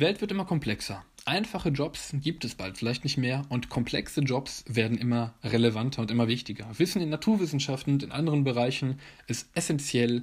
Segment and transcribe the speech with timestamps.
[0.00, 1.04] Die Welt wird immer komplexer.
[1.26, 6.10] Einfache Jobs gibt es bald vielleicht nicht mehr und komplexe Jobs werden immer relevanter und
[6.10, 6.66] immer wichtiger.
[6.78, 10.22] Wissen in Naturwissenschaften und in anderen Bereichen ist essentiell,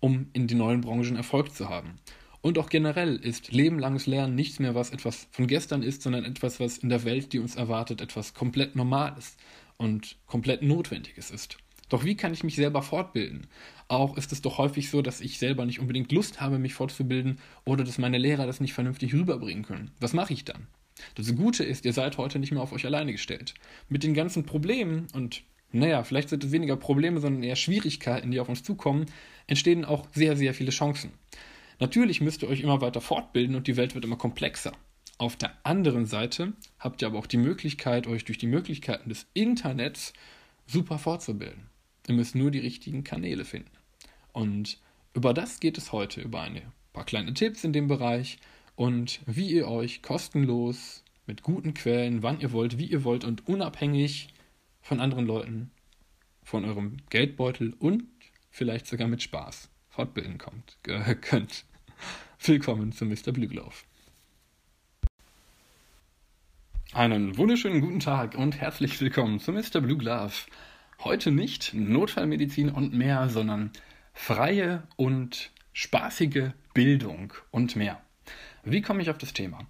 [0.00, 1.98] um in den neuen Branchen Erfolg zu haben.
[2.42, 6.60] Und auch generell ist lebenlanges Lernen nichts mehr, was etwas von gestern ist, sondern etwas,
[6.60, 9.38] was in der Welt, die uns erwartet, etwas komplett Normales
[9.78, 11.56] und komplett Notwendiges ist.
[11.88, 13.46] Doch wie kann ich mich selber fortbilden?
[13.88, 17.38] Auch ist es doch häufig so, dass ich selber nicht unbedingt Lust habe, mich fortzubilden
[17.64, 19.90] oder dass meine Lehrer das nicht vernünftig rüberbringen können.
[19.98, 20.66] Was mache ich dann?
[21.14, 23.54] Das Gute ist, ihr seid heute nicht mehr auf euch alleine gestellt.
[23.88, 28.40] Mit den ganzen Problemen und naja, vielleicht sind es weniger Probleme, sondern eher Schwierigkeiten, die
[28.40, 29.06] auf uns zukommen,
[29.46, 31.12] entstehen auch sehr, sehr viele Chancen.
[31.78, 34.72] Natürlich müsst ihr euch immer weiter fortbilden und die Welt wird immer komplexer.
[35.18, 39.26] Auf der anderen Seite habt ihr aber auch die Möglichkeit, euch durch die Möglichkeiten des
[39.34, 40.12] Internets
[40.66, 41.68] super fortzubilden.
[42.06, 43.77] Ihr müsst nur die richtigen Kanäle finden.
[44.38, 44.78] Und
[45.14, 48.38] über das geht es heute, über ein paar kleine Tipps in dem Bereich
[48.76, 53.48] und wie ihr euch kostenlos mit guten Quellen, wann ihr wollt, wie ihr wollt und
[53.48, 54.28] unabhängig
[54.80, 55.72] von anderen Leuten,
[56.44, 58.04] von eurem Geldbeutel und
[58.48, 61.64] vielleicht sogar mit Spaß fortbilden kommt, äh, könnt.
[62.38, 63.32] Willkommen zu Mr.
[63.32, 63.86] Blüglauf.
[66.92, 69.80] Einen wunderschönen guten Tag und herzlich willkommen zu Mr.
[69.80, 70.46] Blue Glove.
[71.00, 73.72] Heute nicht Notfallmedizin und mehr, sondern
[74.18, 78.02] freie und spaßige Bildung und mehr.
[78.64, 79.60] Wie komme ich auf das Thema?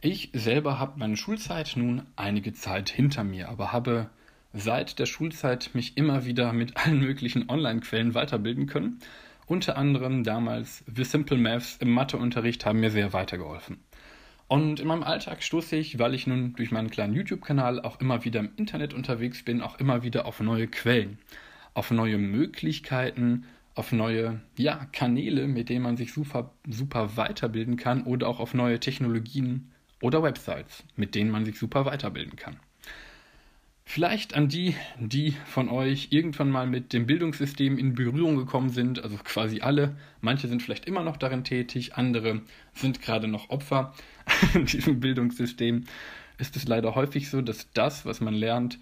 [0.00, 4.10] Ich selber habe meine Schulzeit nun einige Zeit hinter mir, aber habe
[4.52, 8.98] seit der Schulzeit mich immer wieder mit allen möglichen Online-Quellen weiterbilden können.
[9.46, 13.78] Unter anderem damals The Simple Maths im Matheunterricht haben mir sehr weitergeholfen.
[14.48, 18.24] Und in meinem Alltag stoße ich, weil ich nun durch meinen kleinen YouTube-Kanal auch immer
[18.24, 21.18] wieder im Internet unterwegs bin, auch immer wieder auf neue Quellen,
[21.72, 23.44] auf neue Möglichkeiten,
[23.76, 28.54] auf neue ja, Kanäle, mit denen man sich super, super weiterbilden kann oder auch auf
[28.54, 32.56] neue Technologien oder Websites, mit denen man sich super weiterbilden kann.
[33.84, 39.02] Vielleicht an die, die von euch irgendwann mal mit dem Bildungssystem in Berührung gekommen sind,
[39.04, 39.96] also quasi alle.
[40.20, 42.42] Manche sind vielleicht immer noch darin tätig, andere
[42.74, 43.94] sind gerade noch Opfer
[44.54, 45.84] in diesem Bildungssystem.
[46.38, 48.78] Ist es leider häufig so, dass das, was man lernt,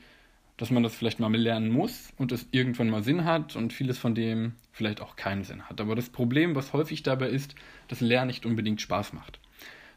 [0.57, 3.99] dass man das vielleicht mal lernen muss und es irgendwann mal Sinn hat und vieles
[3.99, 5.81] von dem vielleicht auch keinen Sinn hat.
[5.81, 7.55] Aber das Problem, was häufig dabei ist,
[7.89, 9.41] dass Lernen nicht unbedingt Spaß macht.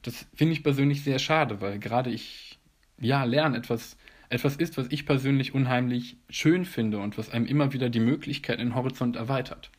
[0.01, 2.57] Das finde ich persönlich sehr schade, weil gerade ich,
[2.99, 3.97] ja, Lernen etwas
[4.29, 8.59] etwas ist, was ich persönlich unheimlich schön finde und was einem immer wieder die Möglichkeit
[8.59, 9.71] in den Horizont erweitert.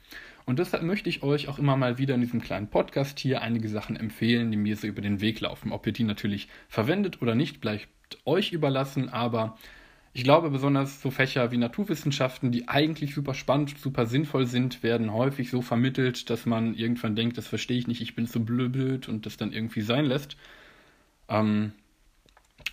[0.47, 3.69] Und deshalb möchte ich euch auch immer mal wieder in diesem kleinen Podcast hier einige
[3.69, 5.73] Sachen empfehlen, die mir so über den Weg laufen.
[5.73, 7.89] Ob ihr die natürlich verwendet oder nicht, bleibt
[8.25, 9.59] euch überlassen, aber
[10.19, 15.13] ich glaube, besonders so Fächer wie Naturwissenschaften, die eigentlich super spannend, super sinnvoll sind, werden
[15.13, 19.09] häufig so vermittelt, dass man irgendwann denkt, das verstehe ich nicht, ich bin zu blöd
[19.09, 20.37] und das dann irgendwie sein lässt.
[21.29, 21.71] Ähm,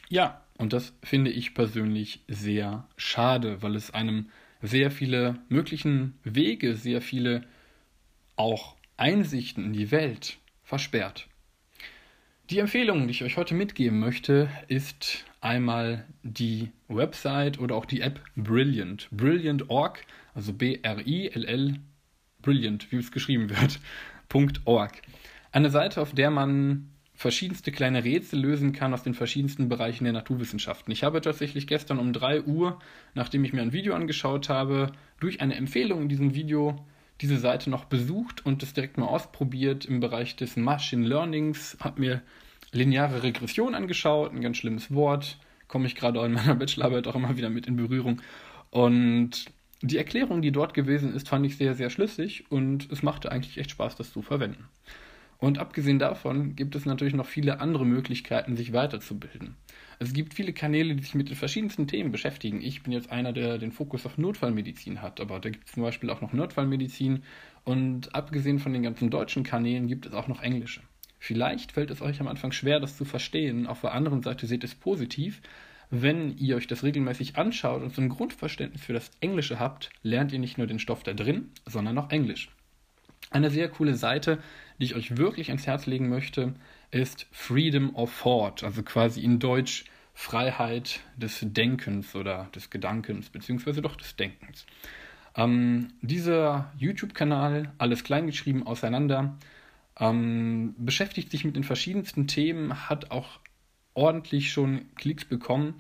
[0.09, 4.31] ja, und das finde ich persönlich sehr schade, weil es einem
[4.63, 7.43] sehr viele möglichen Wege, sehr viele
[8.37, 11.27] auch Einsichten in die Welt versperrt.
[12.51, 18.01] Die Empfehlung, die ich euch heute mitgeben möchte, ist einmal die Website oder auch die
[18.01, 19.07] App Brilliant.
[19.09, 21.79] Brilliant.org, also B-R-I-L-L,
[22.43, 23.79] Brilliant, wie es geschrieben wird,
[24.65, 24.91] .org.
[25.51, 30.13] Eine Seite, auf der man verschiedenste kleine Rätsel lösen kann aus den verschiedensten Bereichen der
[30.13, 30.91] Naturwissenschaften.
[30.91, 32.77] Ich habe tatsächlich gestern um 3 Uhr,
[33.15, 36.85] nachdem ich mir ein Video angeschaut habe, durch eine Empfehlung in diesem Video
[37.21, 42.01] diese Seite noch besucht und das direkt mal ausprobiert im Bereich des Machine Learnings, habe
[42.01, 42.21] mir
[42.71, 47.37] lineare Regression angeschaut, ein ganz schlimmes Wort, komme ich gerade in meiner Bachelorarbeit auch immer
[47.37, 48.21] wieder mit in Berührung.
[48.69, 49.45] Und
[49.81, 53.57] die Erklärung, die dort gewesen ist, fand ich sehr, sehr schlüssig und es machte eigentlich
[53.57, 54.65] echt Spaß, das zu verwenden.
[55.45, 59.55] Und abgesehen davon gibt es natürlich noch viele andere Möglichkeiten, sich weiterzubilden.
[59.99, 62.63] Es gibt viele Kanäle, die sich mit den verschiedensten Themen beschäftigen.
[62.63, 65.83] Ich bin jetzt einer, der den Fokus auf Notfallmedizin hat, aber da gibt es zum
[65.83, 67.21] Beispiel auch noch Notfallmedizin
[67.63, 70.81] und abgesehen von den ganzen deutschen Kanälen gibt es auch noch englische.
[71.19, 73.67] Vielleicht fällt es euch am Anfang schwer, das zu verstehen.
[73.67, 75.43] Auf der anderen Seite seht es positiv.
[75.91, 80.33] Wenn ihr euch das regelmäßig anschaut und so ein Grundverständnis für das Englische habt, lernt
[80.33, 82.49] ihr nicht nur den Stoff da drin, sondern auch Englisch.
[83.31, 84.39] Eine sehr coole Seite,
[84.79, 86.53] die ich euch wirklich ans Herz legen möchte,
[86.91, 93.81] ist Freedom of Thought, also quasi in Deutsch Freiheit des Denkens oder des Gedankens, beziehungsweise
[93.81, 94.65] doch des Denkens.
[95.35, 99.37] Ähm, dieser YouTube-Kanal, alles kleingeschrieben auseinander,
[99.99, 103.39] ähm, beschäftigt sich mit den verschiedensten Themen, hat auch
[103.93, 105.75] ordentlich schon Klicks bekommen,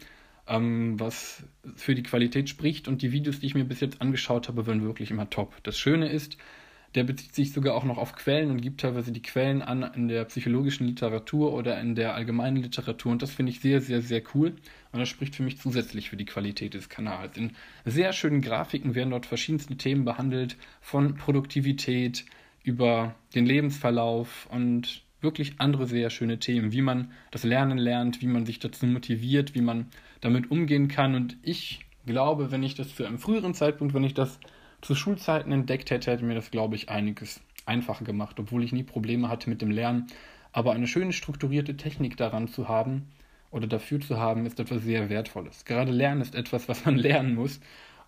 [0.47, 1.43] ähm, was
[1.75, 4.83] für die Qualität spricht und die Videos, die ich mir bis jetzt angeschaut habe, waren
[4.83, 5.55] wirklich immer top.
[5.63, 6.37] Das Schöne ist,
[6.95, 10.07] Der bezieht sich sogar auch noch auf Quellen und gibt teilweise die Quellen an in
[10.07, 13.11] der psychologischen Literatur oder in der allgemeinen Literatur.
[13.11, 14.55] Und das finde ich sehr, sehr, sehr cool.
[14.93, 17.35] Und das spricht für mich zusätzlich für die Qualität des Kanals.
[17.35, 17.51] In
[17.83, 22.25] sehr schönen Grafiken werden dort verschiedenste Themen behandelt, von Produktivität
[22.63, 28.27] über den Lebensverlauf und wirklich andere sehr schöne Themen, wie man das Lernen lernt, wie
[28.27, 29.87] man sich dazu motiviert, wie man
[30.21, 31.13] damit umgehen kann.
[31.13, 34.39] Und ich glaube, wenn ich das zu einem früheren Zeitpunkt, wenn ich das
[34.81, 38.83] zu Schulzeiten entdeckt hätte, hätte mir das, glaube ich, einiges einfacher gemacht, obwohl ich nie
[38.83, 40.07] Probleme hatte mit dem Lernen.
[40.51, 43.07] Aber eine schöne strukturierte Technik daran zu haben
[43.51, 45.65] oder dafür zu haben, ist etwas sehr Wertvolles.
[45.65, 47.59] Gerade Lernen ist etwas, was man lernen muss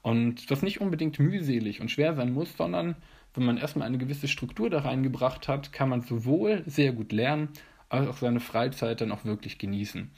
[0.01, 2.95] und das nicht unbedingt mühselig und schwer sein muss, sondern
[3.33, 7.49] wenn man erstmal eine gewisse Struktur da reingebracht hat, kann man sowohl sehr gut lernen,
[7.89, 10.09] als auch seine Freizeit dann auch wirklich genießen.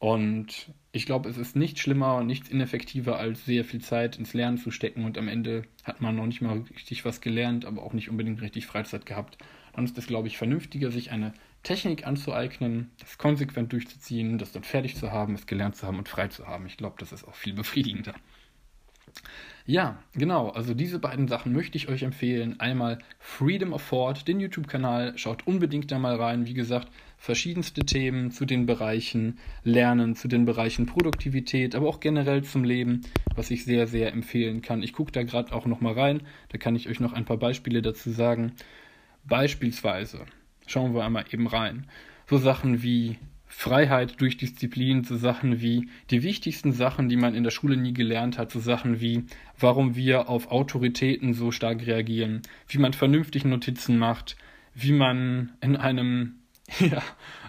[0.00, 4.32] Und ich glaube, es ist nicht schlimmer und nichts ineffektiver, als sehr viel Zeit ins
[4.32, 7.82] Lernen zu stecken und am Ende hat man noch nicht mal richtig was gelernt, aber
[7.82, 9.36] auch nicht unbedingt richtig Freizeit gehabt.
[9.74, 14.64] Dann ist es, glaube ich, vernünftiger, sich eine Technik anzueignen, das konsequent durchzuziehen, das dann
[14.64, 16.64] fertig zu haben, es gelernt zu haben und frei zu haben.
[16.64, 18.14] Ich glaube, das ist auch viel befriedigender.
[19.66, 20.48] Ja, genau.
[20.48, 22.58] Also diese beiden Sachen möchte ich euch empfehlen.
[22.58, 25.18] Einmal Freedom of Thought, den YouTube-Kanal.
[25.18, 26.46] Schaut unbedingt da mal rein.
[26.46, 26.88] Wie gesagt,
[27.20, 33.02] verschiedenste Themen zu den Bereichen Lernen, zu den Bereichen Produktivität, aber auch generell zum Leben,
[33.36, 34.82] was ich sehr, sehr empfehlen kann.
[34.82, 36.22] Ich gucke da gerade auch noch mal rein.
[36.48, 38.52] Da kann ich euch noch ein paar Beispiele dazu sagen.
[39.24, 40.24] Beispielsweise
[40.66, 41.86] schauen wir einmal eben rein.
[42.26, 47.44] So Sachen wie Freiheit durch Disziplin, so Sachen wie die wichtigsten Sachen, die man in
[47.44, 49.24] der Schule nie gelernt hat, so Sachen wie,
[49.58, 54.36] warum wir auf Autoritäten so stark reagieren, wie man vernünftig Notizen macht,
[54.72, 56.39] wie man in einem
[56.80, 57.02] ja,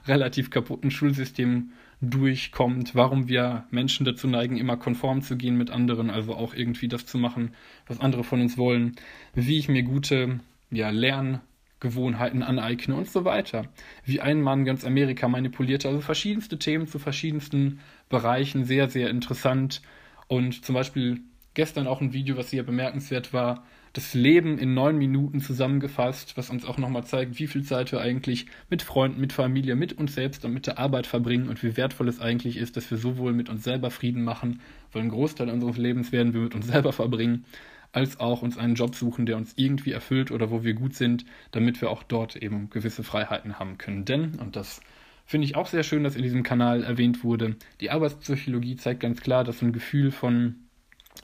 [0.08, 1.72] relativ kaputten Schulsystem
[2.02, 6.88] durchkommt, warum wir Menschen dazu neigen, immer konform zu gehen mit anderen, also auch irgendwie
[6.88, 7.54] das zu machen,
[7.88, 8.96] was andere von uns wollen,
[9.36, 10.40] wie ich mir gute
[10.72, 11.42] ja, Lern-
[11.82, 13.66] Gewohnheiten aneigne und so weiter.
[14.06, 15.90] Wie ein Mann ganz Amerika manipulierte.
[15.90, 19.82] Also verschiedenste Themen zu verschiedensten Bereichen, sehr, sehr interessant.
[20.28, 21.22] Und zum Beispiel
[21.56, 26.50] gestern auch ein Video, was sehr bemerkenswert war, das Leben in neun Minuten zusammengefasst, was
[26.50, 30.16] uns auch nochmal zeigt, wie viel Zeit wir eigentlich mit Freunden, mit Familie, mit uns
[30.16, 33.34] selbst und mit der Arbeit verbringen und wie wertvoll es eigentlich ist, dass wir sowohl
[33.34, 34.62] mit uns selber Frieden machen,
[34.94, 37.46] weil ein Großteil unseres Lebens werden wir mit uns selber verbringen,
[37.92, 41.26] als auch uns einen Job suchen, der uns irgendwie erfüllt oder wo wir gut sind,
[41.52, 44.06] damit wir auch dort eben gewisse Freiheiten haben können.
[44.06, 44.80] Denn, und das
[45.26, 49.22] finde ich auch sehr schön, dass in diesem Kanal erwähnt wurde, die Arbeitspsychologie zeigt ganz
[49.22, 50.56] klar, dass ein Gefühl von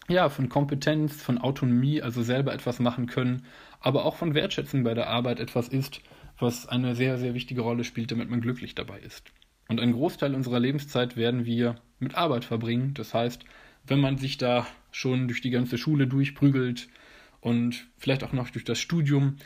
[0.09, 3.45] ja, von Kompetenz, von Autonomie, also selber etwas machen können,
[3.79, 6.01] aber auch von Wertschätzung bei der Arbeit etwas ist,
[6.39, 9.31] was eine sehr, sehr wichtige Rolle spielt, damit man glücklich dabei ist.
[9.67, 12.93] Und einen Großteil unserer Lebenszeit werden wir mit Arbeit verbringen.
[12.93, 13.43] Das heißt,
[13.85, 16.87] wenn man sich da schon durch die ganze Schule durchprügelt
[17.41, 19.37] und vielleicht auch noch durch das Studium,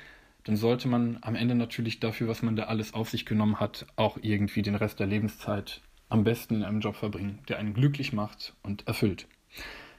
[0.44, 3.86] dann sollte man am Ende natürlich dafür, was man da alles auf sich genommen hat,
[3.96, 8.12] auch irgendwie den Rest der Lebenszeit am besten in einem Job verbringen, der einen glücklich
[8.12, 9.28] macht und erfüllt.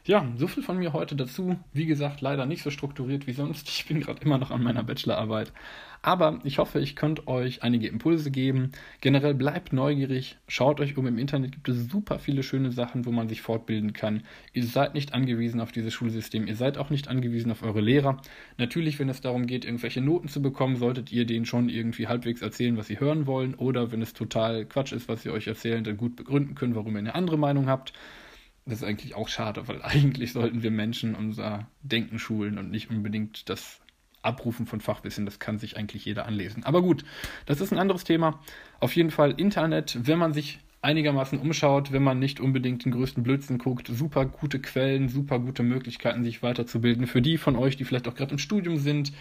[0.05, 1.57] Ja, so viel von mir heute dazu.
[1.73, 3.69] Wie gesagt, leider nicht so strukturiert wie sonst.
[3.69, 5.53] Ich bin gerade immer noch an meiner Bachelorarbeit.
[6.05, 8.73] Aber ich hoffe, ich könnte euch einige Impulse geben.
[9.01, 11.07] Generell bleibt neugierig, schaut euch um.
[11.07, 14.25] Im Internet gibt es super viele schöne Sachen, wo man sich fortbilden kann.
[14.53, 16.49] Ihr seid nicht angewiesen auf dieses Schulsystem.
[16.49, 18.21] Ihr seid auch nicht angewiesen auf eure Lehrer.
[18.59, 22.43] Natürlich, wenn es darum geht, irgendwelche Noten zu bekommen, solltet ihr denen schon irgendwie halbwegs
[22.43, 23.55] erzählen, was sie hören wollen.
[23.55, 26.95] Oder wenn es total Quatsch ist, was sie euch erzählen, dann gut begründen können, warum
[26.95, 27.93] ihr eine andere Meinung habt.
[28.65, 32.91] Das ist eigentlich auch schade, weil eigentlich sollten wir Menschen unser Denken schulen und nicht
[32.91, 33.81] unbedingt das
[34.23, 35.25] Abrufen von Fachwissen.
[35.25, 36.65] Das kann sich eigentlich jeder anlesen.
[36.65, 37.05] Aber gut,
[37.47, 38.41] das ist ein anderes Thema.
[38.79, 43.23] Auf jeden Fall Internet, wenn man sich einigermaßen umschaut, wenn man nicht unbedingt den größten
[43.23, 47.07] Blödsinn guckt, super gute Quellen, super gute Möglichkeiten, sich weiterzubilden.
[47.07, 49.13] Für die von euch, die vielleicht auch gerade im Studium sind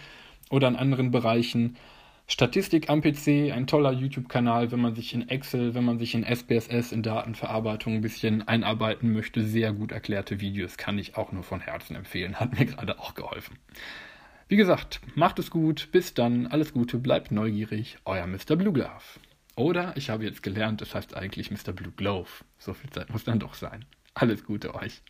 [0.50, 1.76] oder in anderen Bereichen.
[2.26, 6.24] Statistik am PC, ein toller YouTube-Kanal, wenn man sich in Excel, wenn man sich in
[6.24, 9.42] SPSS, in Datenverarbeitung ein bisschen einarbeiten möchte.
[9.42, 12.40] Sehr gut erklärte Videos kann ich auch nur von Herzen empfehlen.
[12.40, 13.58] Hat mir gerade auch geholfen.
[14.48, 18.56] Wie gesagt, macht es gut, bis dann, alles Gute, bleibt neugierig, euer Mr.
[18.56, 19.20] Blue Glove.
[19.56, 21.72] Oder ich habe jetzt gelernt, es heißt eigentlich Mr.
[21.72, 22.28] Blue Glove.
[22.58, 23.84] So viel Zeit muss dann doch sein.
[24.14, 25.02] Alles Gute euch.